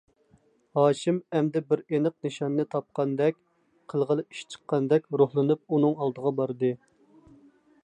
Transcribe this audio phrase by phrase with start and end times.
[0.77, 3.37] ھاشىم ئەمدى بىر ئېنىق نىشاننى تاپقاندەك،
[3.93, 6.75] قىلغىلى ئىش چىققاندەك روھلىنىپ، ئۇنىڭ ئالدىغا باردى.